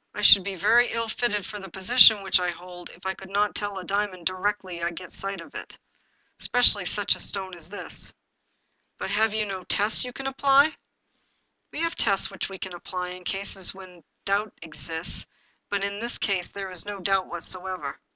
"I 0.14 0.22
should 0.22 0.44
be 0.44 0.54
very 0.54 0.92
ill 0.92 1.08
fitted 1.08 1.44
for 1.44 1.58
the 1.58 1.68
position 1.68 2.22
which 2.22 2.38
I 2.38 2.52
hold 2.52 2.90
if 2.90 3.04
I 3.04 3.14
could 3.14 3.30
not 3.30 3.56
tell 3.56 3.78
a 3.78 3.84
diamond 3.84 4.26
directly 4.26 4.80
I 4.80 4.92
get 4.92 5.08
a 5.08 5.10
sight 5.10 5.40
of 5.40 5.56
it, 5.56 5.76
especially 6.38 6.84
such 6.84 7.16
a 7.16 7.18
stone 7.18 7.52
as 7.56 7.68
this."" 7.68 8.14
But 9.00 9.10
have 9.10 9.34
you 9.34 9.44
no 9.44 9.64
tests 9.64 10.04
you 10.04 10.12
can 10.12 10.28
apply?"" 10.28 10.76
We 11.72 11.80
have 11.80 11.96
tests 11.96 12.30
which 12.30 12.48
we 12.48 12.60
apply 12.72 13.08
in 13.08 13.24
cases 13.24 13.74
in 13.74 13.96
which 13.96 14.04
doubt 14.24 14.54
exists, 14.62 15.26
but 15.68 15.82
in 15.82 15.98
this 15.98 16.16
case 16.16 16.52
there 16.52 16.70
is 16.70 16.86
no 16.86 17.00
doubt 17.00 17.26
whatever. 17.26 17.98